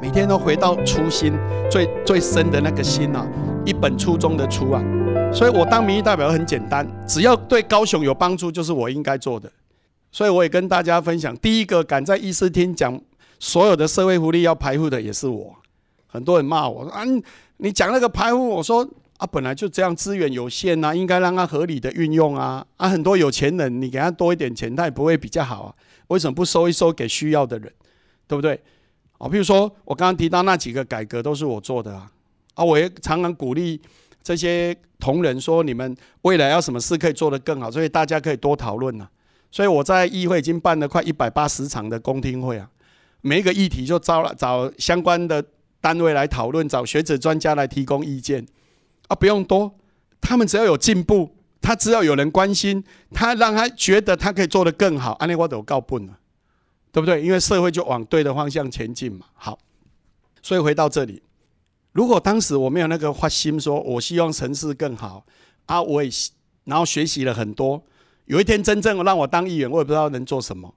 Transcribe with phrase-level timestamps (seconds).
[0.00, 1.32] 每天都回到初心，
[1.68, 3.26] 最最深的那个心啊，
[3.66, 4.80] 一本初衷的初啊。
[5.32, 9.50] 所以我当民意代表很简单，只要对高雄有帮助，就是我应该做的。
[10.12, 12.98] 所以我也跟大家分享，第一个敢在议事厅讲
[13.40, 15.56] 所有的社会福利要排户的也是我。
[16.06, 17.02] 很多人骂我啊，
[17.56, 22.64] 你讲那个排户，我说啊，本来就这样，资源有限呐，应该让他合理的运用啊。
[22.76, 25.74] 啊，很多有钱人，你给他多一点钱，他也不会比较好啊。
[26.06, 27.70] 为什么不收一收给需要的人，
[28.28, 28.58] 对不对？
[29.18, 32.10] 啊，比如说我刚刚提到那几个改革都是我做的啊。
[32.54, 33.80] 啊，我也常常鼓励
[34.22, 39.08] 这些同仁说，你们未来要什么事可以做得更好，所以大家可以多讨论啊。
[39.50, 42.68] 所以我在议会已经办了快一百八十场的公听会啊，
[43.20, 45.42] 每一个议题就招了找相关的
[45.80, 48.44] 单位来讨论，找学者专家来提供意见
[49.06, 49.72] 啊，不用多，
[50.20, 51.30] 他们只要有进步，
[51.60, 56.08] 他只要有人关心，他让他觉得他可以做得更好，安利我都告不了，
[56.98, 57.22] 对不对？
[57.22, 59.26] 因为社会就往对的方向前进嘛。
[59.34, 59.56] 好，
[60.42, 61.22] 所以回到这里，
[61.92, 65.24] 如果当时我没有那个发心，说我希望城市更好
[65.66, 66.10] 啊，我也
[66.64, 67.80] 然后学习了很多。
[68.24, 70.74] 有一天真正让我当议员，我也不知道能做什么，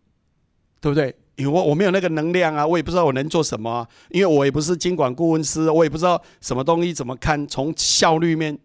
[0.80, 1.16] 对不对？
[1.38, 3.88] 因为我我没有那个能量啊，我也不知道我能做什么。
[4.10, 8.56] 因为我也不是经管顾问师，我也不知道什么东西怎么看，从效率面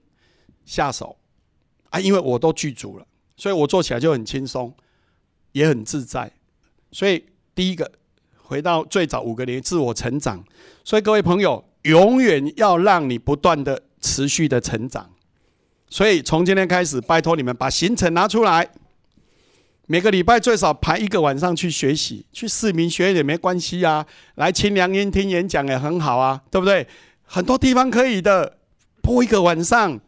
[0.67, 1.17] 下手
[1.89, 1.99] 啊。
[1.99, 3.07] 因为我都具足了，
[3.39, 4.75] 所以我做起来就很轻松，
[5.53, 6.31] 也很自在。
[6.93, 7.25] 所以
[7.57, 7.91] 第一个
[8.37, 10.45] 回到最早五个年自我成长。
[10.85, 15.11] 所以各位朋友，永远要让你不断的持续的成长。
[15.89, 18.69] 所以从今天开始，拜托你们把行程拿出来，
[19.87, 26.87] 每个礼拜最少排一个晚上去学习，去市民学院也没关系啊，来清凉音听演讲也很好啊，对不对？
[27.25, 28.59] 很多地方可以的，
[29.01, 29.99] 播一个晚上，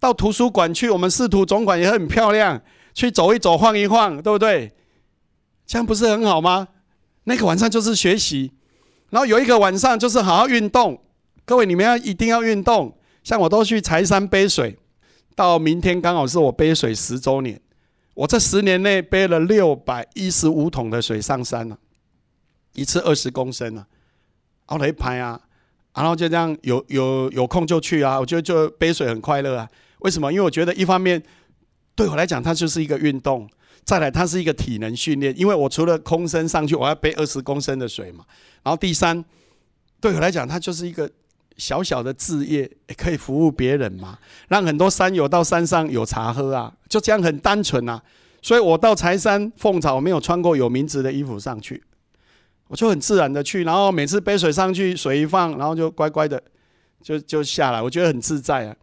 [0.00, 2.60] 到图书馆去，我们市图总馆也很漂亮，
[2.94, 4.72] 去走一走、晃一晃，对不对？
[5.66, 6.66] 这样不是很好吗？
[7.28, 8.50] 那个晚上就是学习，
[9.10, 10.98] 然后有一个晚上就是好好运动。
[11.44, 14.78] 各位，你们要一定要运动，像我都去柴山背水。
[15.36, 17.60] 到明天刚好是我背水十周年，
[18.14, 21.78] 我这十年内背了六百一十五桶的水上山了，
[22.72, 23.86] 一次二十公升啊，
[24.66, 25.38] 熬了一排啊，
[25.94, 29.68] 然后就这样有有有空就去啊，我觉得就背水很快乐啊。
[29.98, 30.32] 为什么？
[30.32, 31.22] 因为我觉得一方面
[31.94, 33.46] 对我来讲它就是一个运动，
[33.88, 38.22] 再来它是一个体能训练，因为我除了空身上去，我要背二十公升的水嘛。
[38.62, 39.24] 然后第三，
[39.98, 41.10] 对我来讲它就是一个。
[41.58, 44.16] 小小的置业也可以服务别人嘛，
[44.46, 48.00] 让很多山友到山上有茶喝啊，就这样很单纯啊。
[48.40, 51.82] 所以我到柴山凤巢没有穿过有名字的衣服上去，
[52.68, 56.40] 我就很自然的去，然后每次背水上去，水一放，然后就乖乖的
[57.02, 58.76] 就就下来，我觉得很自在啊。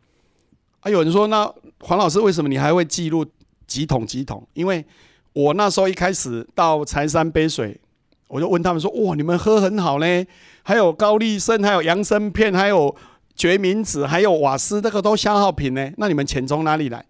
[0.82, 1.50] 啊，有人说那
[1.80, 3.26] 黄老师为什么你还会记录
[3.68, 4.46] 几桶几桶？
[4.54, 4.86] 因为
[5.34, 7.80] 我那时候一开始到柴山背水。
[8.28, 10.26] 我就问他们说：“哇，你们喝很好呢，
[10.64, 12.94] 还有高丽参，还有洋参片，还有
[13.36, 15.92] 决明子，还有瓦斯，这个都消耗品呢。
[15.98, 17.06] 那你们钱从哪里来？”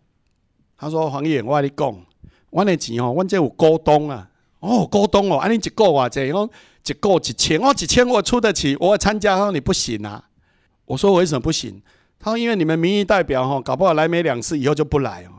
[0.78, 2.06] 他说：“黄爷，我跟你讲，
[2.50, 4.30] 我的钱哦，我这有股东啊。
[4.60, 6.50] 哦，股东哦，安尼一个偌济，我
[6.86, 9.38] 一个一千，我一千我出得起，我参加。
[9.38, 10.22] 他说你不行啊。
[10.84, 11.82] 我说为什么不行？
[12.20, 15.35] 他说因为你们民意代表哈，搞不好来没两次，以后就不来哦。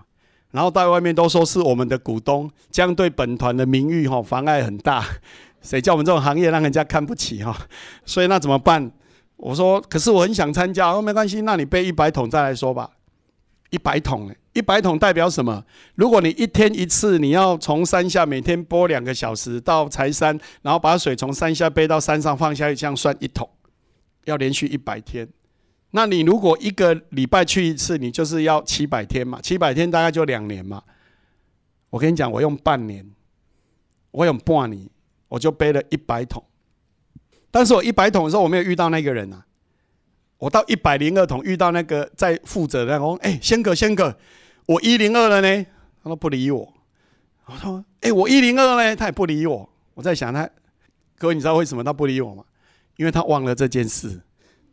[0.57, 5.05] 然后在外面都说是我们的股东，这样对本团的名誉哈妨碍很大。
[5.61, 7.55] ”谁叫我们这种行业让人家看不起哈？
[8.07, 8.91] 所以那怎么办？
[9.37, 10.91] 我说，可是我很想参加。
[10.91, 12.89] 哦没关系，那你背一百桶再来说吧。
[13.69, 15.63] 一百桶，一百桶代表什么？
[15.97, 23.47] 如果你一天一次，你要从山下每天播两个小时到柴山，然后把水从山下背到山上放下去，这样算一桶，
[24.25, 25.29] 要连续一百天。
[25.97, 29.41] 那你如果一个礼拜去一次，你就是要七百天嘛？
[29.41, 30.83] 七百天大概就两年嘛。
[31.89, 33.11] 我跟你讲，我用半年，
[34.11, 34.87] 我用半年。
[35.29, 36.41] 我就背了一百桶，
[37.51, 39.45] 但是我一百桶的时候我没有遇到那个人啊。
[40.39, 44.17] 我到一百零二桶遇到那个在负责的，我哎，仙哥仙哥，
[44.67, 45.67] 我一零二了呢。
[46.01, 46.73] 他说不理我。
[47.47, 49.69] 我说哎，我一零二呢，他也不理我。
[49.95, 50.49] 我在想他，
[51.19, 52.45] 各位你知道为什么他不理我吗？
[52.97, 54.21] 因为他忘了这件事，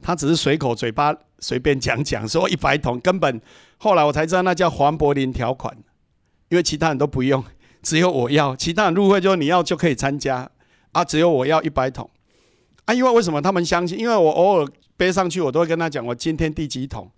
[0.03, 3.41] 他只是随口嘴巴随便讲讲说一百桶，根本
[3.77, 5.75] 后来我才知道那叫黄柏林条款，
[6.49, 7.43] 因为其他人都不用。
[7.81, 10.49] 只有我要，其他人入会就你要就可以参加
[10.93, 11.03] 啊！
[11.03, 12.09] 只有我要一百桶
[12.85, 12.93] 啊！
[12.93, 13.99] 因为为什么他们相信？
[13.99, 17.11] 因为我偶尔背上去，我都会跟他讲我今天第几桶，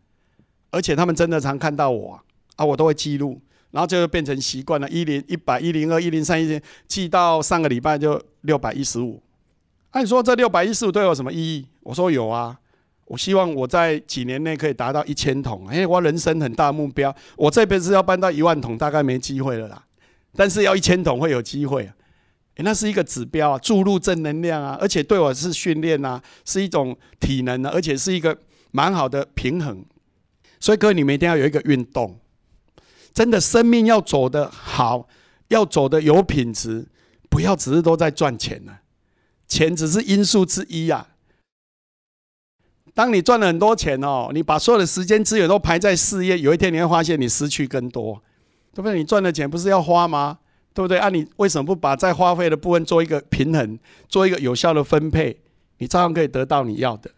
[0.71, 2.19] 而且他们真的常看到我
[2.55, 3.39] 啊，我都会记录，
[3.69, 4.89] 然后就变成习惯了。
[4.89, 9.21] 一零一百一零二一零三一零，记到上个礼拜就六百一十五。
[9.91, 11.67] 按说这六百一十五对我什么意义？
[11.81, 12.59] 我说有啊，
[13.05, 19.83] 我希望我在几年内可以达到一千桶，因为我人生很大目标，我这辈子要搬到一万桶，大概没机会了啦。
[20.35, 21.87] 但是要一千桶会有机会，
[22.57, 28.35] 那是一个指标啊，注入正能量啊，而且对我是训练啊，是一种体能啊，而且是一个
[28.71, 29.85] 蛮好的平衡。
[30.59, 32.19] 所以各位，你们一定要有一个运动，
[33.13, 35.07] 真的生命要走得好，
[35.49, 36.87] 要走得有品质，
[37.29, 38.79] 不要只是都在赚钱呢，
[39.47, 41.09] 钱只是因素之一啊。
[42.95, 48.23] 当你赚了很多钱哦，你把所有的时间资源都排在事业，有一天你会发现你失去更多，
[48.73, 48.97] 对不对？
[48.97, 50.39] 你赚的钱不是要花吗？
[50.73, 50.97] 对不对？
[50.97, 53.77] 啊，你为什么不把在花费的部分做一个平衡，
[54.07, 55.37] 做一个有效的分配？
[55.79, 57.11] 你照样可以得到你要的。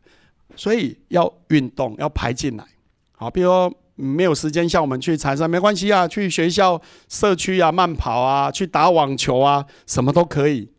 [0.56, 2.65] 所以要运动，要排进来。
[3.12, 10.71] 好，比如说没有时间像我们去财山，没关系啊，去学校、社区啊慢跑啊，去打网球啊，什么都可以。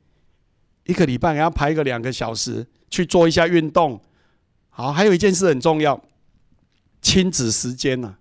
[0.86, 4.00] 一个礼拜给他排个两个小时去做一下运动。
[4.80, 6.00] 好，还有一件事很重要，
[7.02, 8.14] 亲子时间呐。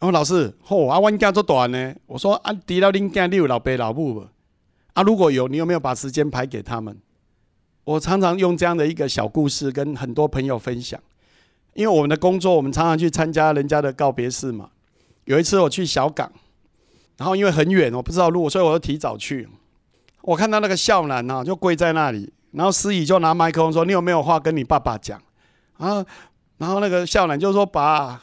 [0.00, 1.94] 然后老师，嚯，啊，阮囝做短呢？
[2.06, 4.26] 我说啊，除了恁囝，你有老爸老母？
[4.94, 6.96] 啊，如果有，你有没有把时间排给他们？
[7.84, 10.98] 我常常用这样的一个小故事跟很多朋友分享，
[11.74, 14.70] 因为我们的工作，我们常常去参加人家的告别式嘛。
[15.26, 16.32] 有一次我去小港，
[17.18, 19.46] 然后因为很远，我不知道路，所以我就提早去。
[20.22, 25.20] 我看到那个孝男呐，就跪在那里，然后司仪就拿麦克风说：“你有没有话跟你爸爸讲？”
[25.78, 26.04] 啊，
[26.58, 28.20] 然后那个少年就说：“爸，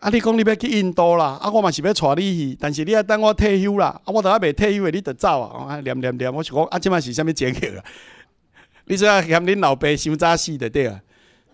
[0.00, 7.84] 啊，你讲你要去印度啦，啊，我嘛是要带你去，但是你要等我退休啦，啊，我都还未退休的，你得走啊！”啊，念念念，我是讲啊，这嘛是啥物节日啊？
[8.86, 11.00] 你说要嫌恁老爸想早死的对啊？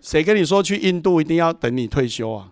[0.00, 2.48] 谁跟你说去印度一定要等你退休啊？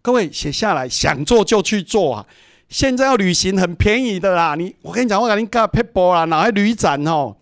[0.00, 2.26] 各位写下来，想做就去做啊！
[2.68, 7.36] 现在要旅行很便宜的啦，你我跟你讲，我甲恁教 people 啦，哪还旅展吼？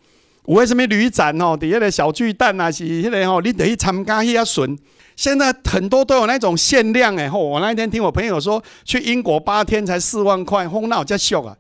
[0.46, 4.76] 有诶什么旅展哦，底下的小巨蛋啊，是迄个吼，你得去参加迄下船。
[5.16, 7.43] 现在很多都有那种限量诶吼。
[7.44, 11.56] 我那一天听我朋友说，去英国八天才四万块，风闹才俗啊！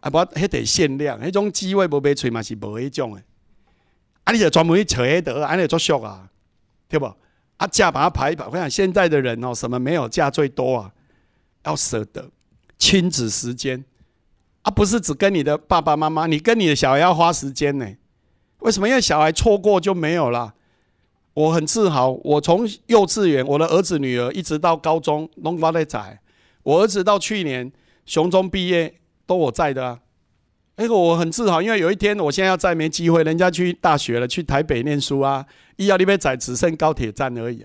[0.00, 3.22] 啊不，迄得限量，迄种机位无买吹嘛是无迄种诶。
[4.24, 6.28] 啊，你就专门去找迄得，安尼作俗啊，
[6.88, 7.06] 对不？
[7.56, 8.44] 啊，价把它排一排。
[8.50, 10.92] 我想现在的人哦，什么没有价最多啊？
[11.64, 12.28] 要舍得
[12.78, 13.84] 亲子时间
[14.62, 17.86] 啊，不是只跟你的爸爸妈妈，你跟你的小孩要花时间呢。
[18.60, 18.88] 为什么？
[18.88, 20.54] 因为小孩错过就没有了。
[21.34, 26.18] 我很自豪，我从幼稚园，我的儿子女儿一直到高中，拢我在在。
[26.64, 27.70] 我儿子到去年
[28.04, 28.94] 雄中毕业，
[29.24, 30.00] 都我在的啊。
[30.74, 35.46] 哎，我很自豪，因为有一天我现在要再没机会，人家去大学了，去台北念书啊，
[35.76, 37.64] 一要那边仔只剩高铁站而已。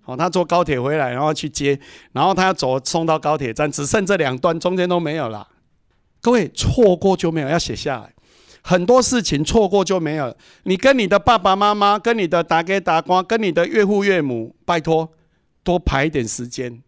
[0.00, 1.78] 好，他坐高铁回来，然后去接，
[2.12, 5.48] 然后他要走送到高铁站，只剩这两段，中间都没有了。
[6.20, 8.12] 各位错过就没有，要写下来。
[8.64, 10.34] 很多事情错过就没有。
[10.62, 15.12] 你跟你的爸爸妈妈、跟你的打给打光、跟你的岳父岳母，拜托
[15.64, 16.80] 多排一点时间，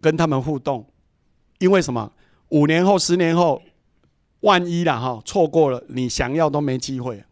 [0.00, 0.90] 跟他们互动。
[1.58, 2.12] 因为什么？
[2.48, 3.62] 五年后、十年后，
[4.40, 7.24] 万一啦哈，错过了，你想要都没机会。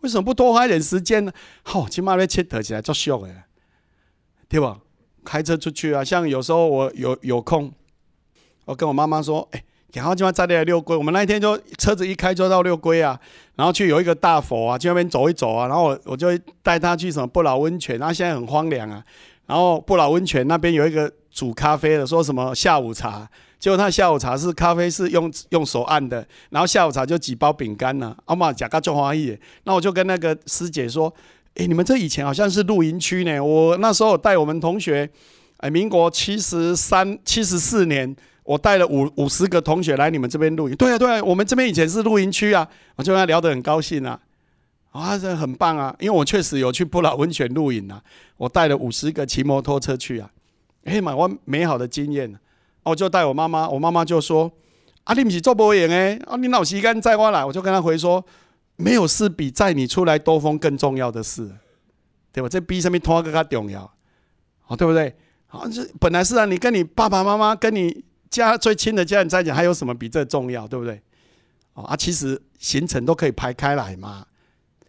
[0.00, 1.32] 为什么不多花一点时间呢？
[1.62, 3.44] 好，起码要切得起来作秀诶，
[4.48, 4.80] 对吧？
[5.24, 7.72] 开车出去啊，像有时候我有有空，
[8.64, 9.64] 我跟我妈妈说，哎。
[10.00, 13.18] 然后今晚再来六龟，我们那一天就车子一开就到六龟啊，
[13.54, 19.02] 然后去有一个大佛啊，去那边走一走啊，然后我我就带他去什么不老温泉，然后现在很荒凉啊，
[19.46, 23.28] 然后不老温泉那边有一个煮咖啡的，说什么下午茶，
[23.60, 31.12] 结果他下午茶是咖啡是用用手按的，然后下午茶就几包饼干呢，阿妈假个中华意，那我就跟那个师姐说，
[31.54, 35.08] 哎，你们这以前好像是露营区呢，我那时候带我们同学，
[35.58, 38.16] 哎，民国七十三七十四年。
[38.44, 44.20] 我带了五五十个同学来你们这边露营，对啊对啊，我们这边以前是露营区啊，我就跟他聊得很高兴啊，
[44.92, 48.02] 啊这很棒啊，因为我确实有去不老温泉露营啊，
[48.36, 50.30] 我带了五十个骑摩托车去啊，
[50.84, 52.38] 哎嘛我美好的经验，
[52.82, 54.52] 我就带我妈妈，我妈妈就说，
[55.04, 58.22] 啊你不是做播演诶，啊你老时间载我来，我就跟他回说，
[58.76, 61.50] 没有事比载你出来兜风更重要的事，
[62.30, 62.48] 对吧？
[62.50, 63.90] 这比什么拖更加重要，
[64.66, 65.16] 啊对不对？
[65.46, 68.04] 好这本来是啊，你跟你爸爸妈妈跟你。
[68.42, 71.00] 家最亲的家人在讲，还有什么比这重要，对不对？
[71.74, 74.26] 哦啊，其实行程都可以排开来嘛。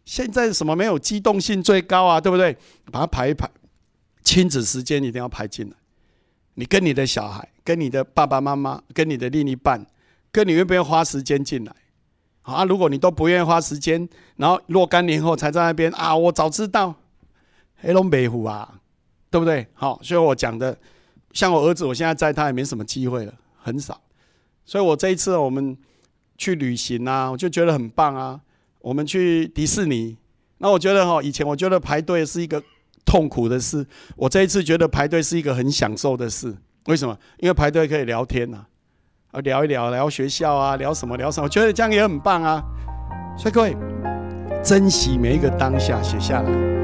[0.06, 2.56] 现在什么没有机动性最高啊，对不对？
[2.92, 3.50] 把它排一排，
[4.24, 5.76] 亲子时间一定要排进来。
[6.54, 9.86] 你跟你的小孩、跟你的爸爸妈妈、跟你的另一半，
[10.32, 11.76] 跟你愿不愿意花时间进来？
[12.44, 16.94] 啊，如果你都不愿意花时间，然后若干年后才在那边啊，我早知道
[17.78, 18.80] 黑龙北虎啊，
[19.32, 19.68] 对不对？
[19.74, 20.78] 好，所以我讲的。
[21.36, 24.02] 像我儿子，我现在在他也没什么机会了，很少。
[24.66, 25.78] 所以我这一次我们
[26.38, 28.40] 去旅行啊，我就觉得很棒啊。
[28.80, 30.18] 我们去迪士尼，
[30.60, 32.64] 那我觉得哈，以前我觉得排队是一个
[33.06, 36.56] 痛苦的事，我这一次觉得排队是一个很享受的事。
[36.86, 37.18] 为什么？
[37.40, 38.66] 因为排队可以聊天呐。
[39.32, 42.64] 啊聊一聊，聊学校啊，聊什么聊什么，我觉得这样也很棒啊。
[43.38, 43.76] 所以各位，
[44.64, 46.75] 珍惜每一个当下，写下来。